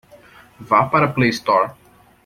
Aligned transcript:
Vá 0.59 0.89
para 0.89 1.05
a 1.05 1.13
Play 1.13 1.29
Store. 1.29 1.73